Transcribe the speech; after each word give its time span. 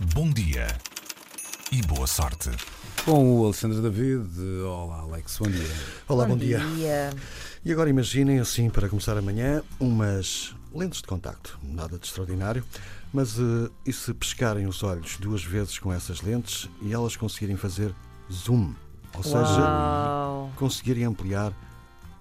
Bom 0.00 0.30
dia 0.30 0.68
e 1.72 1.82
boa 1.82 2.06
sorte. 2.06 2.50
Com 3.04 3.40
o 3.40 3.44
Alexandre 3.46 3.80
David. 3.80 4.28
Olá, 4.64 5.00
Alex, 5.00 5.38
bom 5.38 5.50
dia. 5.50 5.66
Olá, 6.06 6.24
bom, 6.24 6.36
dia. 6.36 6.60
dia. 6.60 7.10
E 7.64 7.72
agora 7.72 7.90
imaginem 7.90 8.38
assim, 8.38 8.70
para 8.70 8.88
começar 8.88 9.18
amanhã, 9.18 9.60
umas 9.80 10.54
lentes 10.72 11.00
de 11.02 11.08
contacto. 11.08 11.58
Nada 11.64 11.98
de 11.98 12.06
extraordinário, 12.06 12.64
mas 13.12 13.40
eh, 13.40 13.70
e 13.84 13.92
se 13.92 14.14
pescarem 14.14 14.68
os 14.68 14.84
olhos 14.84 15.16
duas 15.16 15.42
vezes 15.42 15.80
com 15.80 15.92
essas 15.92 16.20
lentes 16.20 16.68
e 16.80 16.92
elas 16.92 17.16
conseguirem 17.16 17.56
fazer 17.56 17.92
zoom? 18.32 18.74
Ou 19.16 19.22
seja, 19.24 19.60
Uau. 19.60 20.52
conseguirem 20.54 21.06
ampliar 21.06 21.52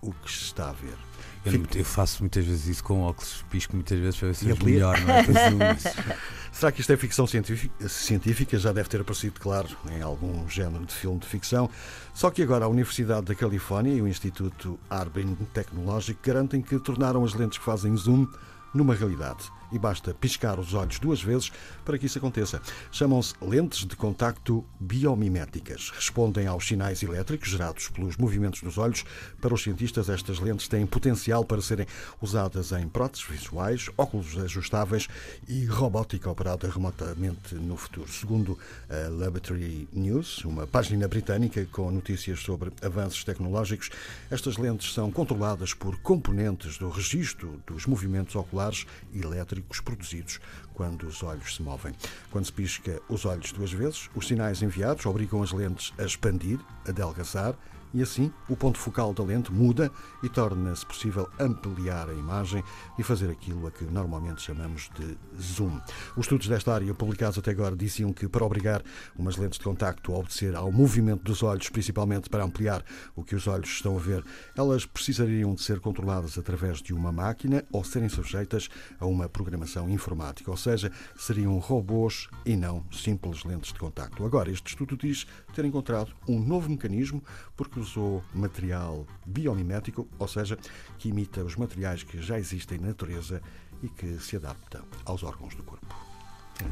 o 0.02 0.12
que 0.12 0.32
se 0.32 0.46
está 0.46 0.70
a 0.70 0.74
ver. 0.74 1.07
Eu, 1.48 1.52
Fico- 1.54 1.78
eu 1.78 1.86
faço 1.86 2.22
muitas 2.24 2.46
vezes 2.46 2.68
isso 2.68 2.84
com 2.84 3.02
óculos, 3.02 3.44
pisco 3.50 3.76
muitas 3.76 3.98
vezes 4.00 4.18
para 4.20 4.28
ver 4.30 4.36
se 4.36 4.52
amplia? 4.52 4.74
melhor, 4.74 5.00
não 5.02 5.14
é? 5.14 5.78
Será 6.52 6.72
que 6.72 6.82
isto 6.82 6.92
é 6.92 6.98
ficção 6.98 7.28
científica? 7.28 7.88
científica? 7.90 8.58
Já 8.58 8.72
deve 8.72 8.90
ter 8.90 9.02
aparecido, 9.02 9.40
claro, 9.40 9.68
em 9.92 10.02
algum 10.02 10.48
género 10.50 10.86
de 10.86 10.94
filme 10.94 11.20
de 11.20 11.28
ficção. 11.28 11.70
Só 12.14 12.30
que 12.32 12.42
agora 12.42 12.66
a 12.66 12.68
Universidade 12.68 13.26
da 13.28 13.36
Califórnia 13.36 13.94
e 13.94 14.02
o 14.02 14.08
Instituto 14.08 14.80
Arbin 14.90 15.36
Tecnológico 15.54 16.20
garantem 16.24 16.62
que 16.62 16.80
tornaram 16.80 17.24
as 17.24 17.34
lentes 17.34 17.60
que 17.60 17.64
fazem 17.66 17.96
zoom 17.96 18.28
numa 18.74 18.96
realidade. 18.96 19.44
E 19.72 19.78
basta 19.78 20.14
piscar 20.14 20.60
os 20.60 20.74
olhos 20.74 20.98
duas 20.98 21.22
vezes 21.22 21.52
para 21.84 21.98
que 21.98 22.06
isso 22.06 22.18
aconteça. 22.18 22.62
Chamam-se 22.92 23.34
lentes 23.42 23.86
de 23.86 23.96
contacto 23.96 24.64
biomiméticas. 24.80 25.90
Respondem 25.90 26.48
aos 26.48 26.66
sinais 26.66 27.04
elétricos 27.04 27.50
gerados 27.50 27.90
pelos 27.90 28.16
movimentos 28.16 28.62
dos 28.62 28.78
olhos. 28.78 29.04
Para 29.42 29.54
os 29.54 29.64
cientistas, 29.64 30.10
estas 30.10 30.40
lentes 30.40 30.70
têm 30.70 30.86
potencial 30.86 31.44
para 31.44 31.62
serem 31.62 31.86
usadas 32.22 32.72
em 32.72 32.88
próteses 32.88 33.28
visuais, 33.28 33.90
óculos 33.98 34.38
ajustáveis 34.38 35.08
e 35.48 35.66
robótica 35.66 36.30
operada 36.30 36.70
remotamente 36.70 37.56
no 37.56 37.76
futuro. 37.76 38.10
Segundo 38.10 38.58
a 38.90 39.10
Laboratory 39.10 39.88
News, 39.92 40.46
uma 40.46 40.66
página 40.66 41.08
britânica 41.08 41.66
com 41.72 41.92
notícias 41.92 42.40
sobre 42.40 42.72
avanços 42.82 43.24
tecnológicos, 43.24 43.90
estas 44.32 44.58
lentes 44.58 44.94
são 44.94 45.12
controladas 45.12 45.74
por 45.74 45.98
componentes 46.00 46.78
do 46.78 46.90
registro 46.90 47.62
dos 47.68 47.86
movimentos 47.86 48.36
oculares 48.36 48.86
elétricos 49.14 49.57
produzidos 49.82 50.40
quando 50.74 51.08
os 51.08 51.24
olhos 51.24 51.56
se 51.56 51.62
movem. 51.62 51.94
Quando 52.32 52.46
se 52.46 52.54
pisca 52.54 53.02
os 53.10 53.26
olhos 53.26 53.52
duas 53.52 53.72
vezes, 53.72 54.10
os 54.16 54.28
sinais 54.28 54.62
enviados 54.62 55.06
obrigam 55.06 55.42
as 55.42 55.52
lentes 55.52 55.94
a 55.98 56.04
expandir, 56.04 56.60
a 56.86 56.90
adelgaçar 56.90 57.56
e 57.94 58.02
assim 58.02 58.32
o 58.50 58.56
ponto 58.56 58.78
focal 58.78 59.14
da 59.14 59.24
lente 59.24 59.52
muda 59.52 59.92
e 60.24 60.30
torna-se 60.30 60.86
possível 60.86 61.30
ampliar 61.40 62.10
a 62.10 62.14
imagem 62.14 62.64
e 62.98 63.04
fazer 63.04 63.30
aquilo 63.30 63.68
a 63.68 63.72
que 63.72 63.86
normalmente 63.86 64.42
chamamos 64.42 64.90
de 64.96 65.18
zoom. 65.42 65.80
Os 66.16 66.26
estudos 66.26 66.48
desta 66.48 66.74
área 66.74 66.94
publicados 66.94 67.38
até 67.38 67.52
agora 67.52 67.76
diziam 67.76 68.12
que 68.14 68.28
para 68.28 68.46
obrigar 68.46 68.84
umas 69.18 69.38
lentes 69.38 69.60
de 69.60 69.64
contacto 69.64 70.14
a 70.14 70.18
obedecer 70.18 70.56
ao 70.56 70.72
movimento 70.72 71.24
dos 71.24 71.44
olhos, 71.44 71.70
principalmente 71.70 72.30
para 72.30 72.44
ampliar 72.44 72.84
o 73.16 73.24
que 73.24 73.36
os 73.36 73.48
olhos 73.48 73.70
estão 73.70 73.96
a 73.96 74.00
ver, 74.00 74.24
elas 74.56 74.86
precisariam 74.86 75.54
de 75.54 75.62
ser 75.62 75.80
controladas 75.80 76.38
através 76.38 76.82
de 76.82 76.94
uma 76.94 77.12
máquina 77.12 77.64
ou 77.72 77.84
serem 77.84 78.10
sujeitas 78.10 78.70
a 79.00 79.06
uma 79.06 79.30
programação 79.30 79.90
informática, 79.90 80.50
ou 80.52 80.58
seja, 80.58 80.92
seriam 81.16 81.58
robôs 81.60 82.28
e 82.46 82.56
não 82.56 82.86
simples 82.92 83.44
lentes 83.44 83.72
de 83.72 83.80
contacto. 83.80 84.26
Agora, 84.26 84.52
este 84.52 84.70
estudo 84.70 84.98
diz 84.98 85.26
ter 85.54 85.66
encontrado 85.66 86.12
um 86.28 86.40
novo 86.40 86.70
mecanismo 86.70 87.24
porque 87.56 87.77
usou 87.80 88.24
material 88.34 89.06
biomimético, 89.26 90.08
ou 90.20 90.28
seja, 90.28 90.58
que 90.98 91.10
imita 91.10 91.44
os 91.44 91.56
materiais 91.56 92.04
que 92.04 92.22
já 92.22 92.38
existem 92.40 92.78
na 92.80 92.88
natureza 92.88 93.42
e 93.84 93.88
que 93.90 94.18
se 94.20 94.36
adaptam 94.36 94.82
aos 95.06 95.24
órgãos 95.24 95.54
do 95.56 95.64
corpo. 95.64 95.86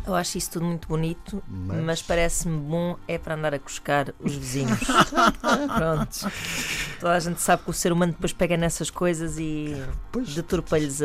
Eu 0.08 0.16
acho 0.16 0.40
isso 0.40 0.50
tudo 0.50 0.66
muito 0.66 0.88
bonito, 0.88 1.44
Mas- 1.48 1.84
mas, 1.84 2.02
parece-me 2.02 2.58
bom 2.58 2.98
é 3.08 3.20
para 3.20 3.36
andar 3.36 3.54
a 3.54 3.60
cuscar 3.60 4.16
os 4.20 4.34
vizinhos. 4.36 4.80
Pronto. 5.78 6.32
Toda 7.00 7.14
a 7.14 7.20
gente 7.20 7.40
sabe 7.40 7.64
que 7.64 7.70
o 7.70 7.74
ser 7.74 7.92
humano 7.92 8.14
depois 8.14 8.34
pega 8.34 8.58
nessas 8.58 8.90
coisas 8.90 9.38
e 9.38 9.76
Pois. 10.12 10.34
deturpa-lhes 10.34 11.00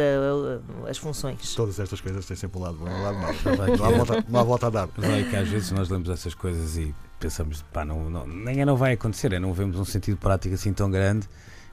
as 0.88 0.96
funções. 0.96 1.54
Todas 1.54 1.78
estas 1.78 2.00
coisas 2.00 2.24
têm 2.24 2.36
sempre 2.38 2.58
um 2.58 2.62
lado 2.62 2.78
bom 2.78 2.88
e 2.88 2.90
um 2.90 3.02
lado 3.02 3.18
mau. 3.18 3.32
Não 3.76 3.84
há 3.84 3.90
é. 3.92 3.96
volta, 3.96 4.24
não 4.26 4.40
há 4.40 4.44
volta 4.44 4.66
a 4.68 4.70
dar. 4.70 4.88
Mas 4.96 5.10
olha 5.10 5.28
que 5.28 5.36
às 5.36 5.48
vezes 5.48 5.70
nós 5.72 5.90
lemos 5.90 6.08
essas 6.08 6.34
coisas 6.34 6.78
e 6.78 6.94
pensamos, 7.20 7.62
pá, 7.72 7.84
não, 7.84 8.10
não, 8.10 8.26
nem 8.26 8.60
é 8.60 8.64
não 8.64 8.76
vai 8.76 8.94
acontecer, 8.94 9.32
é 9.32 9.38
não 9.38 9.52
vemos 9.52 9.78
um 9.78 9.84
sentido 9.84 10.16
prático 10.16 10.54
assim 10.54 10.72
tão 10.72 10.90
grande. 10.90 11.28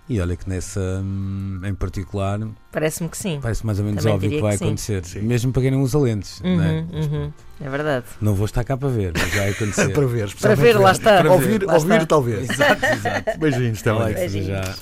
E 0.10 0.22
olha 0.22 0.38
que 0.38 0.48
nessa 0.48 0.80
hum, 1.04 1.60
em 1.66 1.76
particular 1.76 2.40
Parece-me 2.72 3.10
que 3.10 3.18
sim. 3.18 3.40
parece 3.42 3.66
mais 3.66 3.78
ou 3.78 3.84
menos 3.84 4.02
Também 4.04 4.16
óbvio 4.16 4.30
que 4.30 4.40
vai 4.42 4.58
que 4.58 4.64
acontecer, 4.64 5.04
Sim. 5.04 5.20
mesmo 5.24 5.52
para 5.52 5.64
quem 5.64 5.72
não 5.72 5.82
usa 5.82 6.00
lentes. 6.00 6.40
não, 6.42 6.64
é? 6.64 6.72
Uhum, 6.80 6.88
uhum. 6.94 7.34
É 7.60 7.70
verdade. 7.70 8.06
não 8.22 8.34
vou 8.34 8.46
estar 8.46 8.64
cá 8.64 8.78
para 8.78 8.88
ver, 8.88 9.12
mas 9.14 9.34
vai 9.34 9.50
acontecer. 9.50 9.90
Para 9.92 10.06
ver, 10.08 10.34
Para 10.36 10.56
ver, 10.56 10.78
lá 10.80 10.92
está. 10.94 11.18
Para 11.18 11.32
Ouvir, 11.34 11.62
lá 11.62 11.74
ouvir 11.74 11.92
está. 11.96 12.06
talvez. 12.06 12.50
exato, 12.50 12.86
exato. 12.86 13.36
Beijinhos 13.38 13.82
também. 13.82 14.02
Alex, 14.04 14.20
Beijinhos. 14.20 14.48
já. 14.48 14.76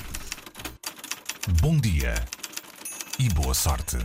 Bom 1.59 1.75
dia 1.77 2.13
e 3.17 3.27
boa 3.29 3.53
sorte. 3.55 3.97